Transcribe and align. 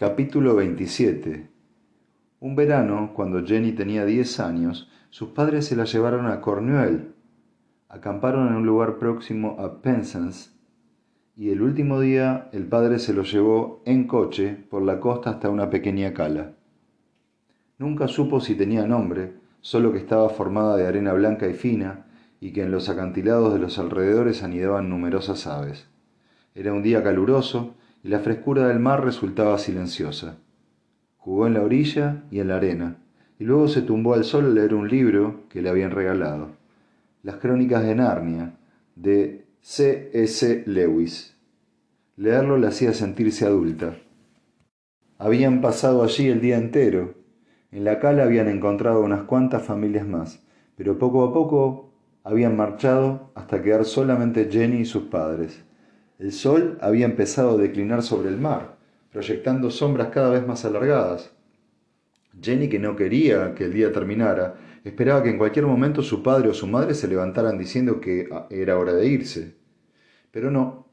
Capítulo 0.00 0.54
27 0.54 1.50
Un 2.38 2.54
verano, 2.54 3.10
cuando 3.14 3.44
Jenny 3.44 3.72
tenía 3.72 4.04
diez 4.04 4.38
años, 4.38 4.88
sus 5.10 5.30
padres 5.30 5.66
se 5.66 5.74
la 5.74 5.86
llevaron 5.86 6.26
a 6.26 6.40
Cornwall. 6.40 7.16
Acamparon 7.88 8.46
en 8.46 8.54
un 8.54 8.64
lugar 8.64 8.98
próximo 8.98 9.56
a 9.58 9.82
Penzance 9.82 10.50
y 11.34 11.50
el 11.50 11.62
último 11.62 11.98
día 11.98 12.48
el 12.52 12.68
padre 12.68 13.00
se 13.00 13.12
lo 13.12 13.24
llevó 13.24 13.82
en 13.86 14.06
coche 14.06 14.56
por 14.70 14.82
la 14.82 15.00
costa 15.00 15.30
hasta 15.30 15.50
una 15.50 15.68
pequeña 15.68 16.14
cala. 16.14 16.52
Nunca 17.76 18.06
supo 18.06 18.38
si 18.38 18.54
tenía 18.54 18.86
nombre, 18.86 19.34
solo 19.62 19.90
que 19.90 19.98
estaba 19.98 20.28
formada 20.28 20.76
de 20.76 20.86
arena 20.86 21.12
blanca 21.12 21.48
y 21.48 21.54
fina 21.54 22.06
y 22.38 22.52
que 22.52 22.62
en 22.62 22.70
los 22.70 22.88
acantilados 22.88 23.52
de 23.52 23.58
los 23.58 23.80
alrededores 23.80 24.44
anidaban 24.44 24.90
numerosas 24.90 25.48
aves. 25.48 25.88
Era 26.54 26.72
un 26.72 26.84
día 26.84 27.02
caluroso 27.02 27.74
y 28.02 28.08
la 28.08 28.20
frescura 28.20 28.68
del 28.68 28.78
mar 28.78 29.04
resultaba 29.04 29.58
silenciosa. 29.58 30.38
Jugó 31.16 31.46
en 31.46 31.54
la 31.54 31.62
orilla 31.62 32.24
y 32.30 32.40
en 32.40 32.48
la 32.48 32.56
arena, 32.56 32.96
y 33.38 33.44
luego 33.44 33.68
se 33.68 33.82
tumbó 33.82 34.14
al 34.14 34.24
sol 34.24 34.46
a 34.46 34.48
leer 34.48 34.74
un 34.74 34.88
libro 34.88 35.44
que 35.48 35.62
le 35.62 35.68
habían 35.68 35.90
regalado, 35.90 36.50
Las 37.22 37.36
Crónicas 37.36 37.82
de 37.84 37.94
Narnia, 37.94 38.54
de 38.96 39.46
C. 39.60 40.10
S. 40.12 40.64
Lewis. 40.66 41.36
Leerlo 42.16 42.58
le 42.58 42.68
hacía 42.68 42.92
sentirse 42.92 43.44
adulta. 43.44 43.96
Habían 45.18 45.60
pasado 45.60 46.02
allí 46.02 46.28
el 46.28 46.40
día 46.40 46.56
entero. 46.56 47.14
En 47.70 47.84
la 47.84 47.98
cala 48.00 48.22
habían 48.22 48.48
encontrado 48.48 49.02
unas 49.02 49.22
cuantas 49.22 49.62
familias 49.62 50.06
más, 50.06 50.42
pero 50.76 50.98
poco 50.98 51.24
a 51.24 51.32
poco 51.32 51.92
habían 52.24 52.56
marchado 52.56 53.30
hasta 53.34 53.62
quedar 53.62 53.84
solamente 53.84 54.48
Jenny 54.50 54.78
y 54.78 54.84
sus 54.84 55.04
padres. 55.04 55.64
El 56.18 56.32
sol 56.32 56.78
había 56.80 57.06
empezado 57.06 57.50
a 57.50 57.56
declinar 57.56 58.02
sobre 58.02 58.28
el 58.28 58.38
mar, 58.38 58.76
proyectando 59.12 59.70
sombras 59.70 60.08
cada 60.08 60.30
vez 60.30 60.44
más 60.44 60.64
alargadas. 60.64 61.30
Jenny, 62.42 62.68
que 62.68 62.80
no 62.80 62.96
quería 62.96 63.54
que 63.54 63.64
el 63.64 63.72
día 63.72 63.92
terminara, 63.92 64.56
esperaba 64.82 65.22
que 65.22 65.30
en 65.30 65.38
cualquier 65.38 65.66
momento 65.66 66.02
su 66.02 66.22
padre 66.22 66.48
o 66.48 66.54
su 66.54 66.66
madre 66.66 66.94
se 66.94 67.06
levantaran 67.06 67.56
diciendo 67.56 68.00
que 68.00 68.28
ah, 68.32 68.48
era 68.50 68.78
hora 68.78 68.94
de 68.94 69.06
irse. 69.06 69.54
Pero 70.32 70.50
no. 70.50 70.88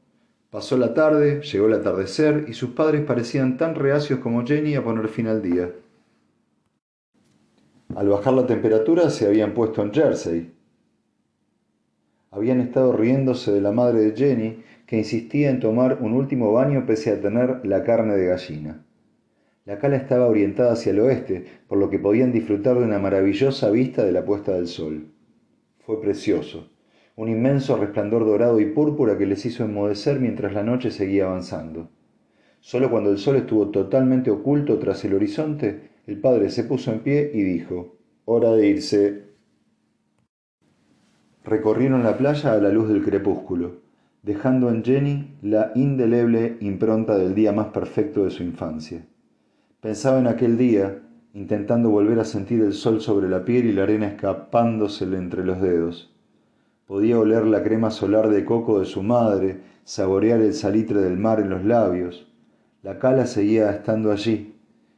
Pasó 0.50 0.76
la 0.76 0.94
tarde, 0.94 1.42
llegó 1.42 1.66
el 1.66 1.74
atardecer 1.74 2.46
y 2.48 2.54
sus 2.54 2.70
padres 2.70 3.02
parecían 3.02 3.56
tan 3.56 3.74
reacios 3.74 4.20
como 4.20 4.46
Jenny 4.46 4.76
a 4.76 4.84
poner 4.84 5.08
fin 5.08 5.26
al 5.26 5.42
día. 5.42 5.72
Al 7.96 8.08
bajar 8.08 8.32
la 8.32 8.46
temperatura 8.46 9.10
se 9.10 9.26
habían 9.26 9.54
puesto 9.54 9.82
en 9.82 9.92
jersey. 9.92 10.55
Habían 12.36 12.60
estado 12.60 12.92
riéndose 12.92 13.50
de 13.50 13.62
la 13.62 13.72
madre 13.72 14.00
de 14.00 14.14
Jenny 14.14 14.58
que 14.86 14.98
insistía 14.98 15.48
en 15.48 15.58
tomar 15.58 16.02
un 16.02 16.12
último 16.12 16.52
baño 16.52 16.84
pese 16.84 17.10
a 17.10 17.18
tener 17.18 17.64
la 17.64 17.82
carne 17.82 18.14
de 18.14 18.26
gallina. 18.26 18.84
La 19.64 19.78
cala 19.78 19.96
estaba 19.96 20.26
orientada 20.26 20.74
hacia 20.74 20.92
el 20.92 21.00
oeste, 21.00 21.46
por 21.66 21.78
lo 21.78 21.88
que 21.88 21.98
podían 21.98 22.32
disfrutar 22.32 22.78
de 22.78 22.84
una 22.84 22.98
maravillosa 22.98 23.70
vista 23.70 24.04
de 24.04 24.12
la 24.12 24.26
puesta 24.26 24.52
del 24.52 24.66
sol. 24.66 25.06
Fue 25.78 25.98
precioso, 25.98 26.68
un 27.16 27.30
inmenso 27.30 27.78
resplandor 27.78 28.26
dorado 28.26 28.60
y 28.60 28.66
púrpura 28.66 29.16
que 29.16 29.24
les 29.24 29.46
hizo 29.46 29.64
enmudecer 29.64 30.20
mientras 30.20 30.52
la 30.52 30.62
noche 30.62 30.90
seguía 30.90 31.24
avanzando. 31.24 31.88
Solo 32.60 32.90
cuando 32.90 33.10
el 33.10 33.16
sol 33.16 33.36
estuvo 33.36 33.70
totalmente 33.70 34.30
oculto 34.30 34.78
tras 34.78 35.02
el 35.06 35.14
horizonte, 35.14 35.88
el 36.06 36.20
padre 36.20 36.50
se 36.50 36.64
puso 36.64 36.92
en 36.92 37.00
pie 37.00 37.30
y 37.32 37.42
dijo, 37.42 37.96
Hora 38.26 38.52
de 38.52 38.66
irse. 38.66 39.24
Recorrieron 41.46 42.02
la 42.02 42.18
playa 42.18 42.52
a 42.52 42.58
la 42.58 42.68
luz 42.68 42.88
del 42.88 43.04
crepúsculo 43.04 43.86
dejando 44.26 44.70
en 44.70 44.82
Jenny 44.82 45.36
la 45.40 45.70
indeleble 45.76 46.56
impronta 46.58 47.16
del 47.16 47.36
día 47.36 47.52
más 47.52 47.68
perfecto 47.68 48.24
de 48.24 48.32
su 48.32 48.42
infancia. 48.42 49.06
Pensaba 49.80 50.18
en 50.18 50.26
aquel 50.26 50.58
día, 50.58 50.98
intentando 51.32 51.90
volver 51.90 52.18
a 52.18 52.24
sentir 52.24 52.60
el 52.60 52.72
sol 52.72 53.00
sobre 53.00 53.28
la 53.28 53.44
piel 53.44 53.66
y 53.66 53.72
la 53.72 53.84
arena 53.84 54.08
escapándosele 54.08 55.16
entre 55.16 55.44
los 55.44 55.60
dedos. 55.60 56.12
Podía 56.88 57.20
oler 57.20 57.46
la 57.46 57.62
crema 57.62 57.92
solar 57.92 58.28
de 58.28 58.44
coco 58.44 58.80
de 58.80 58.86
su 58.86 59.04
madre, 59.04 59.60
saborear 59.84 60.40
el 60.40 60.54
salitre 60.54 61.00
del 61.00 61.18
mar 61.18 61.38
en 61.38 61.50
los 61.50 61.64
labios. 61.64 62.26
La 62.82 62.98
cala 62.98 63.26
seguía 63.26 63.70
estando 63.70 64.10
allí, 64.10 64.56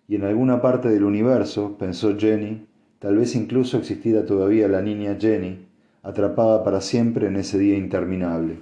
y 0.09 0.15
en 0.15 0.25
alguna 0.25 0.63
parte 0.63 0.89
del 0.89 1.05
universo, 1.05 1.77
pensó 1.79 2.17
Jenny, 2.17 2.67
tal 2.99 3.19
vez 3.19 3.37
incluso 3.37 3.77
existiera 3.77 4.25
todavía 4.25 4.69
la 4.69 4.81
niña 4.81 5.19
Jenny, 5.21 5.68
atrapada 6.03 6.65
para 6.65 6.81
siempre 6.81 7.27
en 7.27 7.37
ese 7.37 7.59
día 7.59 7.77
interminable. 7.77 8.61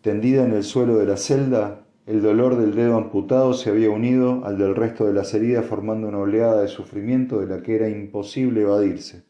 Tendida 0.00 0.44
en 0.44 0.52
el 0.52 0.64
suelo 0.64 0.96
de 0.96 1.06
la 1.06 1.16
celda, 1.16 1.84
el 2.06 2.22
dolor 2.22 2.56
del 2.56 2.74
dedo 2.74 2.96
amputado 2.96 3.52
se 3.52 3.68
había 3.68 3.90
unido 3.90 4.42
al 4.44 4.56
del 4.56 4.74
resto 4.74 5.06
de 5.06 5.12
las 5.12 5.34
heridas 5.34 5.66
formando 5.66 6.08
una 6.08 6.18
oleada 6.18 6.62
de 6.62 6.68
sufrimiento 6.68 7.40
de 7.40 7.46
la 7.46 7.62
que 7.62 7.74
era 7.74 7.88
imposible 7.88 8.62
evadirse. 8.62 9.24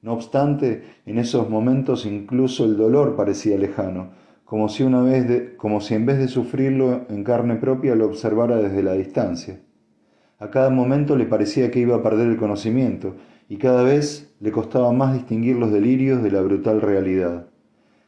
No 0.00 0.14
obstante, 0.14 0.82
en 1.04 1.18
esos 1.18 1.50
momentos 1.50 2.06
incluso 2.06 2.64
el 2.64 2.76
dolor 2.76 3.16
parecía 3.16 3.58
lejano, 3.58 4.12
como 4.46 4.68
si, 4.68 4.82
una 4.82 5.02
vez 5.02 5.52
como 5.58 5.80
si 5.80 5.94
en 5.94 6.06
vez 6.06 6.18
de 6.18 6.28
sufrirlo 6.28 7.02
en 7.10 7.22
carne 7.22 7.56
propia 7.56 7.94
lo 7.94 8.06
observara 8.06 8.56
desde 8.56 8.82
la 8.82 8.94
distancia. 8.94 9.60
A 10.38 10.50
cada 10.50 10.70
momento 10.70 11.16
le 11.16 11.26
parecía 11.26 11.70
que 11.70 11.80
iba 11.80 11.96
a 11.96 12.02
perder 12.02 12.28
el 12.28 12.38
conocimiento, 12.38 13.14
y 13.50 13.56
cada 13.56 13.82
vez 13.82 14.32
le 14.38 14.52
costaba 14.52 14.92
más 14.92 15.12
distinguir 15.12 15.56
los 15.56 15.72
delirios 15.72 16.22
de 16.22 16.30
la 16.30 16.40
brutal 16.40 16.80
realidad. 16.80 17.48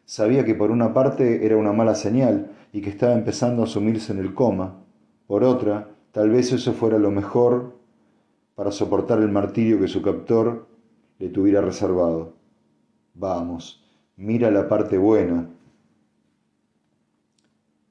Sabía 0.04 0.44
que 0.44 0.54
por 0.54 0.70
una 0.70 0.94
parte 0.94 1.44
era 1.44 1.56
una 1.56 1.72
mala 1.72 1.96
señal 1.96 2.52
y 2.72 2.80
que 2.80 2.90
estaba 2.90 3.12
empezando 3.12 3.64
a 3.64 3.66
sumirse 3.66 4.12
en 4.12 4.20
el 4.20 4.34
coma. 4.34 4.76
Por 5.26 5.42
otra, 5.42 5.88
tal 6.12 6.30
vez 6.30 6.52
eso 6.52 6.72
fuera 6.74 6.96
lo 6.96 7.10
mejor 7.10 7.74
para 8.54 8.70
soportar 8.70 9.18
el 9.18 9.30
martirio 9.32 9.80
que 9.80 9.88
su 9.88 10.00
captor 10.00 10.68
le 11.18 11.28
tuviera 11.28 11.60
reservado. 11.60 12.34
Vamos, 13.14 13.84
mira 14.16 14.48
la 14.48 14.68
parte 14.68 14.96
buena. 14.96 15.48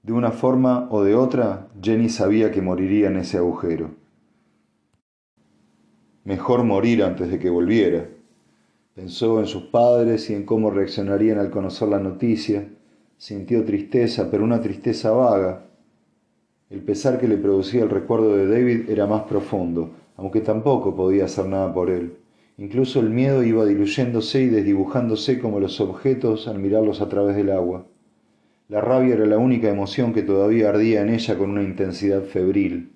De 0.03 0.13
una 0.13 0.31
forma 0.31 0.87
o 0.89 1.03
de 1.03 1.15
otra, 1.15 1.67
Jenny 1.81 2.07
sabía 2.07 2.49
que 2.49 2.61
moriría 2.61 3.09
en 3.09 3.17
ese 3.17 3.39
agujero. 3.39 4.00
Mejor 6.23 6.63
morir 6.63 7.03
antes 7.03 7.31
de 7.31 7.39
que 7.39 7.49
volviera. 7.49 8.07
Pensó 8.93 9.39
en 9.39 9.47
sus 9.47 9.63
padres 9.63 10.29
y 10.29 10.35
en 10.35 10.45
cómo 10.45 10.69
reaccionarían 10.69 11.39
al 11.39 11.49
conocer 11.49 11.87
la 11.87 11.99
noticia. 11.99 12.67
Sintió 13.17 13.65
tristeza, 13.65 14.29
pero 14.29 14.43
una 14.43 14.61
tristeza 14.61 15.09
vaga. 15.09 15.65
El 16.69 16.81
pesar 16.81 17.19
que 17.19 17.27
le 17.27 17.37
producía 17.37 17.81
el 17.81 17.89
recuerdo 17.89 18.37
de 18.37 18.47
David 18.47 18.89
era 18.89 19.07
más 19.07 19.23
profundo, 19.23 19.89
aunque 20.15 20.41
tampoco 20.41 20.95
podía 20.95 21.25
hacer 21.25 21.47
nada 21.47 21.73
por 21.73 21.89
él. 21.89 22.13
Incluso 22.59 22.99
el 22.99 23.09
miedo 23.09 23.41
iba 23.41 23.65
diluyéndose 23.65 24.43
y 24.43 24.47
desdibujándose 24.47 25.39
como 25.39 25.59
los 25.59 25.81
objetos 25.81 26.47
al 26.47 26.59
mirarlos 26.59 27.01
a 27.01 27.09
través 27.09 27.35
del 27.35 27.49
agua. 27.49 27.87
La 28.69 28.79
rabia 28.79 29.15
era 29.15 29.25
la 29.25 29.39
única 29.39 29.69
emoción 29.69 30.13
que 30.13 30.21
todavía 30.21 30.69
ardía 30.69 31.01
en 31.01 31.09
ella 31.09 31.35
con 31.35 31.49
una 31.49 31.63
intensidad 31.63 32.21
febril. 32.21 32.91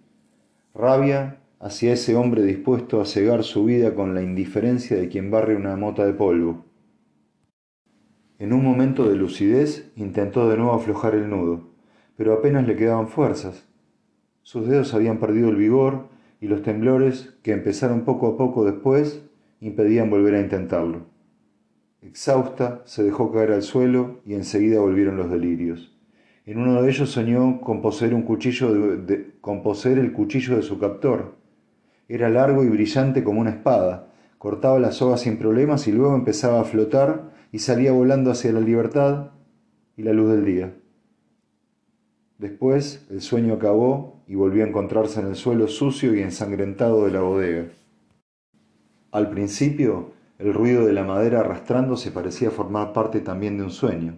Rabia 0.76 1.40
hacia 1.60 1.94
ese 1.94 2.16
hombre 2.16 2.44
dispuesto 2.44 3.02
a 3.02 3.06
cegar 3.06 3.44
su 3.44 3.66
vida 3.66 3.96
con 3.96 4.14
la 4.14 4.22
indiferencia 4.22 4.98
de 4.98 5.08
quien 5.08 5.32
barre 5.32 5.56
una 5.56 5.76
mota 5.76 6.06
de 6.06 6.14
polvo. 6.14 6.66
En 8.38 8.54
un 8.54 8.64
momento 8.64 9.08
de 9.08 9.16
lucidez 9.16 9.92
intentó 9.96 10.50
de 10.50 10.58
nuevo 10.58 10.74
aflojar 10.74 11.16
el 11.16 11.30
nudo, 11.30 11.70
pero 12.18 12.34
apenas 12.34 12.68
le 12.68 12.76
quedaban 12.76 13.08
fuerzas. 13.08 13.68
Sus 14.44 14.68
dedos 14.68 14.94
habían 14.94 15.20
perdido 15.20 15.50
el 15.50 15.56
vigor 15.56 16.10
y 16.42 16.48
los 16.48 16.62
temblores, 16.62 17.38
que 17.42 17.54
empezaron 17.54 18.02
poco 18.02 18.28
a 18.28 18.38
poco 18.38 18.66
después, 18.66 19.24
impedían 19.62 20.10
volver 20.10 20.36
a 20.36 20.42
intentarlo. 20.42 21.08
Exhausta, 22.02 22.84
se 22.86 23.04
dejó 23.04 23.32
caer 23.32 23.52
al 23.52 23.64
suelo 23.64 24.22
y 24.26 24.36
enseguida 24.36 24.80
volvieron 24.80 25.18
los 25.18 25.32
delirios. 25.32 25.98
En 26.46 26.60
uno 26.60 26.82
de 26.84 26.90
ellos 26.90 27.10
soñó 27.10 27.60
con 27.62 27.82
un 27.84 28.22
cuchillo 28.22 29.00
con 29.42 29.64
poseer 29.64 29.98
el 29.98 30.14
cuchillo 30.14 30.58
de 30.58 30.62
su 30.62 30.78
captor, 30.78 31.36
era 32.08 32.30
largo 32.30 32.64
y 32.64 32.70
brillante 32.70 33.24
como 33.24 33.42
una 33.42 33.52
espada. 33.52 34.12
Cortaba 34.38 34.80
la 34.80 34.92
soga 34.92 35.18
sin 35.18 35.38
problemas 35.38 35.88
y 35.88 35.92
luego 35.92 36.16
empezaba 36.16 36.62
a 36.62 36.66
flotar 36.66 37.32
y 37.52 37.60
salía 37.60 37.92
volando 37.92 38.32
hacia 38.32 38.52
la 38.52 38.60
libertad 38.60 39.32
y 39.98 40.04
la 40.04 40.14
luz 40.14 40.32
del 40.32 40.46
día. 40.46 40.76
Después 42.38 43.08
el 43.10 43.22
sueño 43.22 43.54
acabó 43.54 44.24
y 44.28 44.36
volvió 44.36 44.64
a 44.64 44.68
encontrarse 44.68 45.22
en 45.22 45.28
el 45.28 45.36
suelo 45.36 45.68
sucio 45.68 46.14
y 46.14 46.22
ensangrentado 46.22 47.06
de 47.06 47.12
la 47.12 47.22
bodega. 47.22 47.70
Al 49.12 49.30
principio, 49.30 50.12
el 50.38 50.54
ruido 50.54 50.86
de 50.86 50.92
la 50.92 51.06
madera 51.06 51.40
arrastrándose 51.40 52.12
parecía 52.12 52.52
formar 52.52 52.92
parte 52.92 53.22
también 53.22 53.58
de 53.58 53.64
un 53.64 53.72
sueño. 53.72 54.18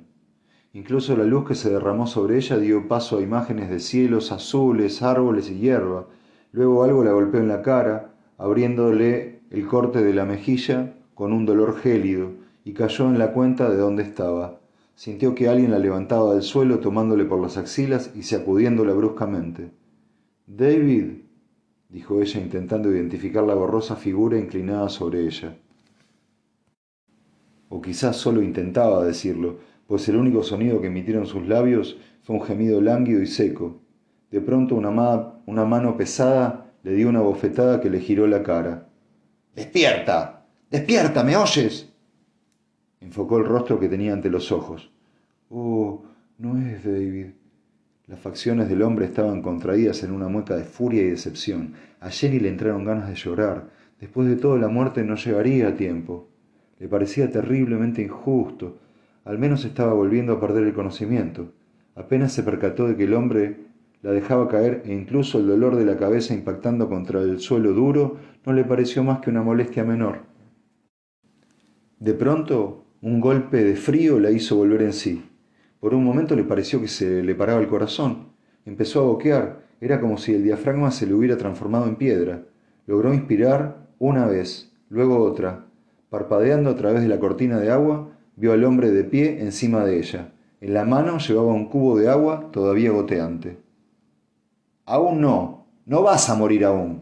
Incluso 0.73 1.15
la 1.15 1.23
luz 1.23 1.47
que 1.47 1.55
se 1.55 1.69
derramó 1.69 2.07
sobre 2.07 2.37
ella 2.37 2.57
dio 2.57 2.87
paso 2.87 3.19
a 3.19 3.21
imágenes 3.21 3.69
de 3.69 3.79
cielos 3.79 4.31
azules, 4.31 5.03
árboles 5.03 5.49
y 5.51 5.59
hierba, 5.59 6.07
Luego 6.51 6.83
algo 6.83 7.03
la 7.03 7.11
golpeó 7.11 7.39
en 7.39 7.47
la 7.47 7.61
cara, 7.61 8.13
abriéndole 8.37 9.41
el 9.49 9.67
corte 9.67 10.03
de 10.03 10.13
la 10.13 10.25
mejilla 10.25 10.93
con 11.13 11.33
un 11.33 11.45
dolor 11.45 11.77
gélido, 11.77 12.31
y 12.63 12.73
cayó 12.73 13.07
en 13.07 13.17
la 13.17 13.31
cuenta 13.31 13.69
de 13.69 13.77
dónde 13.77 14.03
estaba. 14.03 14.59
Sintió 14.95 15.35
que 15.35 15.47
alguien 15.47 15.71
la 15.71 15.79
levantaba 15.79 16.33
del 16.33 16.41
suelo 16.41 16.79
tomándole 16.79 17.25
por 17.25 17.39
las 17.39 17.57
axilas 17.57 18.11
y 18.15 18.23
sacudiéndola 18.23 18.93
bruscamente. 18.93 19.71
David, 20.47 21.21
dijo 21.89 22.21
ella 22.21 22.41
intentando 22.41 22.91
identificar 22.91 23.43
la 23.43 23.53
borrosa 23.53 23.95
figura 23.95 24.37
inclinada 24.37 24.89
sobre 24.89 25.25
ella. 25.25 25.55
O 27.69 27.81
quizás 27.81 28.15
solo 28.17 28.41
intentaba 28.41 29.05
decirlo, 29.05 29.57
pues 29.87 30.07
el 30.09 30.17
único 30.17 30.43
sonido 30.43 30.81
que 30.81 30.87
emitieron 30.87 31.25
sus 31.25 31.47
labios 31.47 31.97
fue 32.23 32.35
un 32.35 32.43
gemido 32.43 32.81
lánguido 32.81 33.21
y 33.21 33.27
seco. 33.27 33.79
De 34.31 34.41
pronto 34.41 34.75
una, 34.75 35.36
una 35.47 35.65
mano 35.65 35.97
pesada 35.97 36.71
le 36.83 36.93
dio 36.93 37.09
una 37.09 37.21
bofetada 37.21 37.81
que 37.81 37.89
le 37.89 37.99
giró 37.99 38.27
la 38.27 38.43
cara. 38.43 38.89
¡Despierta! 39.55 40.45
¡Despierta! 40.69 41.23
¿Me 41.23 41.35
oyes? 41.35 41.89
Enfocó 42.99 43.37
el 43.37 43.45
rostro 43.45 43.79
que 43.79 43.87
tenía 43.87 44.13
ante 44.13 44.29
los 44.29 44.51
ojos. 44.51 44.91
Oh, 45.49 46.03
no 46.37 46.57
es 46.57 46.83
David. 46.83 47.27
Las 48.07 48.19
facciones 48.19 48.67
del 48.67 48.81
hombre 48.81 49.05
estaban 49.05 49.41
contraídas 49.41 50.03
en 50.03 50.11
una 50.11 50.27
mueca 50.27 50.55
de 50.55 50.65
furia 50.65 51.01
y 51.01 51.09
decepción. 51.09 51.73
A 52.01 52.09
Jenny 52.09 52.39
le 52.39 52.49
entraron 52.49 52.83
ganas 52.83 53.07
de 53.07 53.15
llorar. 53.15 53.69
Después 54.01 54.27
de 54.27 54.35
todo, 54.35 54.57
la 54.57 54.67
muerte 54.67 55.03
no 55.03 55.15
llegaría 55.15 55.69
a 55.69 55.75
tiempo. 55.75 56.27
Le 56.79 56.89
parecía 56.89 57.31
terriblemente 57.31 58.01
injusto. 58.01 58.79
Al 59.23 59.39
menos 59.39 59.63
estaba 59.63 59.93
volviendo 59.93 60.33
a 60.33 60.39
perder 60.41 60.63
el 60.65 60.73
conocimiento. 60.73 61.53
Apenas 61.95 62.33
se 62.33 62.43
percató 62.43 62.87
de 62.87 62.97
que 62.97 63.05
el 63.05 63.13
hombre 63.13 63.66
la 64.01 64.11
dejaba 64.11 64.47
caer 64.47 64.83
e 64.85 64.93
incluso 64.93 65.39
el 65.39 65.47
dolor 65.47 65.75
de 65.75 65.85
la 65.85 65.97
cabeza 65.97 66.33
impactando 66.33 66.87
contra 66.87 67.21
el 67.21 67.39
suelo 67.39 67.73
duro 67.73 68.17
no 68.45 68.53
le 68.53 68.63
pareció 68.63 69.03
más 69.03 69.19
que 69.19 69.29
una 69.29 69.41
molestia 69.41 69.83
menor. 69.83 70.21
De 71.99 72.13
pronto, 72.13 72.85
un 73.01 73.19
golpe 73.19 73.63
de 73.63 73.75
frío 73.75 74.19
la 74.19 74.31
hizo 74.31 74.55
volver 74.55 74.83
en 74.83 74.93
sí. 74.93 75.25
Por 75.79 75.93
un 75.93 76.03
momento 76.03 76.35
le 76.35 76.43
pareció 76.43 76.79
que 76.79 76.87
se 76.87 77.23
le 77.23 77.35
paraba 77.35 77.59
el 77.59 77.67
corazón. 77.67 78.33
Empezó 78.65 79.01
a 79.01 79.03
boquear. 79.03 79.65
Era 79.81 79.99
como 79.99 80.17
si 80.17 80.33
el 80.33 80.43
diafragma 80.43 80.91
se 80.91 81.05
le 81.05 81.13
hubiera 81.13 81.37
transformado 81.37 81.87
en 81.87 81.95
piedra. 81.95 82.43
Logró 82.85 83.13
inspirar 83.13 83.87
una 83.99 84.25
vez, 84.25 84.73
luego 84.89 85.23
otra. 85.23 85.65
Parpadeando 86.09 86.69
a 86.69 86.75
través 86.75 87.01
de 87.01 87.07
la 87.07 87.19
cortina 87.19 87.59
de 87.59 87.71
agua, 87.71 88.11
vio 88.35 88.53
al 88.53 88.63
hombre 88.63 88.91
de 88.91 89.03
pie 89.03 89.41
encima 89.41 89.83
de 89.83 89.97
ella. 89.97 90.33
En 90.61 90.73
la 90.73 90.85
mano 90.85 91.17
llevaba 91.17 91.53
un 91.53 91.67
cubo 91.67 91.97
de 91.97 92.09
agua 92.09 92.49
todavía 92.51 92.91
goteante. 92.91 93.66
Aún 94.89 95.19
no, 95.19 95.67
no 95.85 96.01
vas 96.01 96.29
a 96.29 96.35
morir 96.35 96.63
aún. 96.63 97.01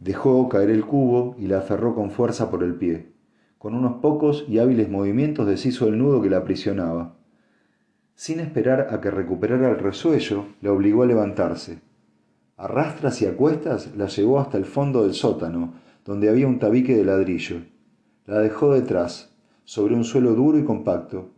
Dejó 0.00 0.48
caer 0.48 0.70
el 0.70 0.86
cubo 0.86 1.36
y 1.38 1.46
la 1.46 1.58
aferró 1.58 1.94
con 1.94 2.10
fuerza 2.10 2.50
por 2.50 2.62
el 2.62 2.76
pie. 2.76 3.12
Con 3.58 3.74
unos 3.74 4.00
pocos 4.00 4.46
y 4.48 4.60
hábiles 4.60 4.88
movimientos 4.88 5.46
deshizo 5.46 5.86
el 5.86 5.98
nudo 5.98 6.22
que 6.22 6.30
la 6.30 6.38
aprisionaba. 6.38 7.16
Sin 8.14 8.40
esperar 8.40 8.94
a 8.94 9.02
que 9.02 9.10
recuperara 9.10 9.68
el 9.68 9.78
resuello, 9.78 10.46
la 10.62 10.72
obligó 10.72 11.02
a 11.02 11.06
levantarse. 11.06 11.82
A 12.56 12.66
rastras 12.66 13.20
y 13.20 13.26
a 13.26 13.36
cuestas 13.36 13.94
la 13.94 14.06
llevó 14.06 14.40
hasta 14.40 14.56
el 14.56 14.64
fondo 14.64 15.02
del 15.02 15.12
sótano, 15.12 15.74
donde 16.06 16.30
había 16.30 16.46
un 16.46 16.58
tabique 16.58 16.96
de 16.96 17.04
ladrillo. 17.04 17.60
La 18.24 18.38
dejó 18.38 18.72
detrás, 18.72 19.36
sobre 19.64 19.94
un 19.94 20.04
suelo 20.04 20.32
duro 20.32 20.58
y 20.58 20.64
compacto. 20.64 21.32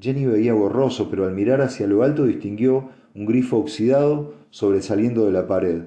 Jenny 0.00 0.26
veía 0.26 0.54
borroso, 0.54 1.08
pero 1.08 1.24
al 1.24 1.34
mirar 1.34 1.60
hacia 1.60 1.86
lo 1.86 2.02
alto 2.02 2.24
distinguió 2.24 2.90
un 3.16 3.24
grifo 3.24 3.56
oxidado 3.56 4.34
sobresaliendo 4.50 5.24
de 5.24 5.32
la 5.32 5.46
pared. 5.46 5.84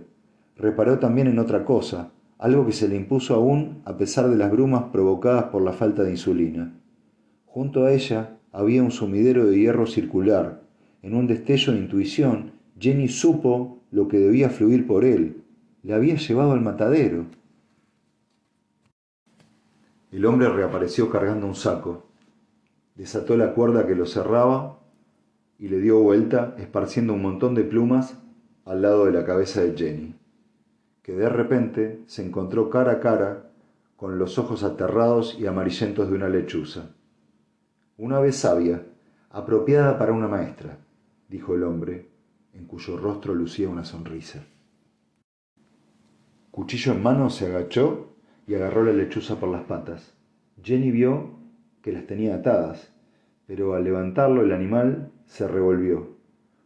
Reparó 0.56 0.98
también 0.98 1.28
en 1.28 1.38
otra 1.38 1.64
cosa, 1.64 2.12
algo 2.40 2.66
que 2.66 2.72
se 2.72 2.88
le 2.88 2.96
impuso 2.96 3.36
aún 3.36 3.84
a 3.86 3.98
pesar 3.98 4.30
de 4.30 4.36
las 4.36 4.50
brumas 4.50 4.86
provocadas 4.92 5.46
por 5.46 5.62
la 5.62 5.72
falta 5.72 6.02
de 6.02 6.10
insulina. 6.10 6.74
Junto 7.46 7.86
a 7.86 7.92
ella 7.92 8.40
había 8.52 8.82
un 8.82 8.90
sumidero 8.90 9.46
de 9.46 9.60
hierro 9.60 9.86
circular. 9.86 10.64
En 11.04 11.14
un 11.14 11.28
destello 11.28 11.74
de 11.74 11.80
intuición, 11.80 12.54
Jenny 12.80 13.08
supo 13.08 13.84
lo 13.92 14.08
que 14.08 14.18
debía 14.18 14.50
fluir 14.50 14.88
por 14.88 15.06
él. 15.06 15.44
Le 15.84 15.94
había 15.94 16.16
llevado 16.16 16.54
al 16.54 16.62
matadero. 16.62 17.26
El 20.12 20.26
hombre 20.26 20.50
reapareció 20.50 21.12
cargando 21.12 21.46
un 21.46 21.56
saco. 21.56 22.08
Desató 22.96 23.38
la 23.38 23.54
cuerda 23.54 23.86
que 23.86 23.94
lo 23.94 24.08
cerraba 24.08 24.80
y 25.60 25.68
le 25.68 25.80
dio 25.80 26.00
vuelta, 26.00 26.56
esparciendo 26.58 27.14
un 27.14 27.22
montón 27.22 27.54
de 27.54 27.64
plumas 27.64 28.18
al 28.66 28.82
lado 28.82 29.06
de 29.06 29.12
la 29.12 29.26
cabeza 29.26 29.62
de 29.62 29.78
Jenny 29.78 30.20
que 31.10 31.16
de 31.16 31.28
repente 31.28 32.04
se 32.06 32.24
encontró 32.24 32.70
cara 32.70 32.92
a 32.92 33.00
cara 33.00 33.50
con 33.96 34.20
los 34.20 34.38
ojos 34.38 34.64
aterrados 34.64 35.36
y 35.40 35.48
amarillentos 35.48 36.08
de 36.08 36.16
una 36.16 36.30
lechuza. 36.30 36.92
Una 37.98 38.20
vez 38.20 38.36
sabia, 38.36 38.86
apropiada 39.32 39.98
para 39.98 40.14
una 40.14 40.28
maestra, 40.28 40.78
dijo 41.28 41.56
el 41.56 41.64
hombre, 41.64 42.12
en 42.54 42.66
cuyo 42.66 42.96
rostro 42.96 43.34
lucía 43.34 43.68
una 43.70 43.86
sonrisa. 43.86 44.46
Cuchillo 46.52 46.92
en 46.92 47.02
mano 47.02 47.32
se 47.32 47.48
agachó 47.48 48.14
y 48.46 48.54
agarró 48.54 48.84
la 48.84 48.94
lechuza 48.94 49.40
por 49.40 49.50
las 49.50 49.64
patas. 49.64 50.14
Jenny 50.62 50.92
vio 50.92 51.40
que 51.82 51.92
las 51.92 52.06
tenía 52.06 52.36
atadas, 52.36 52.94
pero 53.50 53.74
al 53.74 53.84
levantarlo 53.84 54.44
el 54.44 54.52
animal 54.52 55.12
se 55.26 55.48
revolvió. 55.48 56.10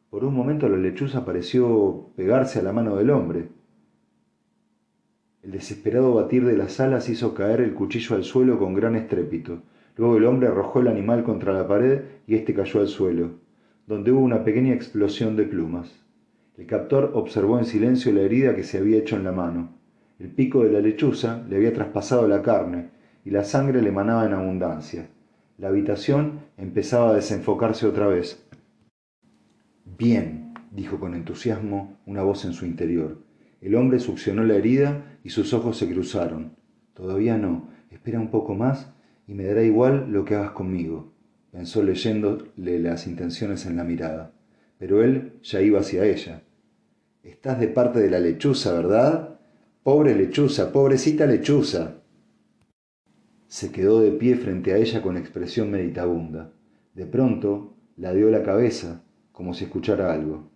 Por 0.10 0.26
un 0.26 0.36
momento 0.36 0.68
la 0.68 0.76
lechuza 0.76 1.24
pareció 1.24 2.10
pegarse 2.18 2.60
a 2.60 2.64
la 2.64 2.74
mano 2.74 2.98
del 2.98 3.10
hombre, 3.10 3.48
el 5.44 5.52
desesperado 5.52 6.14
batir 6.14 6.46
de 6.46 6.58
las 6.58 6.82
alas 6.82 7.08
hizo 7.08 7.34
caer 7.34 7.62
el 7.62 7.74
cuchillo 7.74 8.18
al 8.18 8.26
suelo 8.26 8.60
con 8.60 8.74
gran 8.74 8.98
estrépito. 8.98 9.62
Luego 9.96 10.18
el 10.18 10.26
hombre 10.26 10.50
arrojó 10.50 10.82
el 10.82 10.90
animal 10.90 11.24
contra 11.24 11.54
la 11.54 11.66
pared 11.66 12.02
y 12.28 12.36
éste 12.36 12.54
cayó 12.54 12.82
al 12.82 12.90
suelo, 12.90 13.32
donde 13.88 14.12
hubo 14.12 14.20
una 14.20 14.44
pequeña 14.44 14.74
explosión 14.74 15.38
de 15.38 15.46
plumas. 15.46 16.06
El 16.58 16.66
captor 16.66 17.12
observó 17.14 17.60
en 17.60 17.66
silencio 17.66 18.12
la 18.12 18.24
herida 18.24 18.58
que 18.58 18.64
se 18.64 18.78
había 18.78 18.98
hecho 18.98 19.16
en 19.16 19.24
la 19.24 19.32
mano. 19.32 19.78
El 20.20 20.32
pico 20.32 20.66
de 20.66 20.72
la 20.74 20.82
lechuza 20.82 21.46
le 21.50 21.56
había 21.56 21.74
traspasado 21.74 22.28
la 22.28 22.42
carne 22.42 22.90
y 23.24 23.30
la 23.30 23.46
sangre 23.46 23.82
le 23.82 23.92
manaba 23.94 24.26
en 24.26 24.34
abundancia. 24.34 25.08
La 25.58 25.68
habitación 25.68 26.42
empezaba 26.58 27.12
a 27.12 27.14
desenfocarse 27.14 27.86
otra 27.86 28.08
vez. 28.08 28.44
Bien, 29.86 30.54
dijo 30.72 31.00
con 31.00 31.14
entusiasmo 31.14 32.00
una 32.06 32.24
voz 32.24 32.46
en 32.46 32.54
su 32.54 32.66
interior. 32.66 33.20
El 33.62 33.76
hombre 33.76 34.00
succionó 34.00 34.44
la 34.44 34.56
herida 34.56 35.20
y 35.24 35.30
sus 35.30 35.54
ojos 35.54 35.78
se 35.78 35.88
cruzaron. 35.88 36.56
Todavía 36.94 37.38
no. 37.38 37.70
Espera 37.92 38.20
un 38.20 38.32
poco 38.32 38.56
más 38.56 38.92
y 39.28 39.36
me 39.36 39.46
dará 39.46 39.64
igual 39.64 40.12
lo 40.12 40.26
que 40.26 40.36
hagas 40.36 40.52
conmigo, 40.52 41.14
pensó 41.52 41.84
leyéndole 41.84 42.80
las 42.80 43.08
intenciones 43.08 43.66
en 43.66 43.78
la 43.78 43.84
mirada. 43.84 44.34
Pero 44.80 45.04
él 45.04 45.40
ya 45.44 45.62
iba 45.62 45.80
hacia 45.80 46.06
ella. 46.06 46.42
Estás 47.24 47.60
de 47.60 47.68
parte 47.68 48.00
de 48.00 48.10
la 48.10 48.20
lechuza, 48.20 48.74
¿verdad? 48.74 49.40
Pobre 49.84 50.16
lechuza, 50.16 50.72
pobrecita 50.72 51.26
lechuza. 51.26 52.03
Se 53.54 53.72
quedó 53.72 54.02
de 54.02 54.10
pie 54.10 54.36
frente 54.36 54.74
a 54.74 54.78
ella 54.78 55.04
con 55.04 55.16
expresión 55.16 55.70
meditabunda. 55.70 56.50
De 56.96 57.06
pronto 57.06 57.76
la 57.98 58.12
dio 58.12 58.32
la 58.32 58.42
cabeza, 58.42 59.04
como 59.32 59.54
si 59.54 59.66
escuchara 59.66 60.12
algo. 60.12 60.50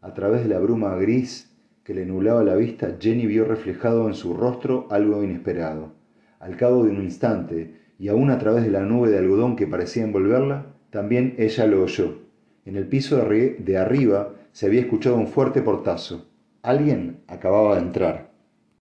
A 0.00 0.12
través 0.12 0.42
de 0.42 0.48
la 0.48 0.58
bruma 0.58 0.96
gris 0.96 1.56
que 1.84 1.94
le 1.94 2.04
nublaba 2.04 2.42
la 2.42 2.56
vista, 2.56 2.96
Jenny 2.98 3.26
vio 3.26 3.44
reflejado 3.44 4.08
en 4.08 4.14
su 4.14 4.34
rostro 4.34 4.88
algo 4.90 5.22
inesperado. 5.22 5.92
Al 6.40 6.56
cabo 6.56 6.82
de 6.82 6.90
un 6.90 7.04
instante, 7.04 7.76
y 8.00 8.08
aún 8.08 8.28
a 8.30 8.38
través 8.38 8.64
de 8.64 8.72
la 8.72 8.80
nube 8.80 9.08
de 9.08 9.18
algodón 9.18 9.54
que 9.54 9.68
parecía 9.68 10.02
envolverla, 10.02 10.66
también 10.90 11.36
ella 11.38 11.68
lo 11.68 11.84
oyó. 11.84 12.22
En 12.64 12.74
el 12.74 12.88
piso 12.88 13.24
de 13.24 13.78
arriba 13.78 14.34
se 14.50 14.66
había 14.66 14.80
escuchado 14.80 15.14
un 15.14 15.28
fuerte 15.28 15.62
portazo. 15.62 16.26
Alguien 16.62 17.20
acababa 17.28 17.76
de 17.76 17.82
entrar. 17.82 18.31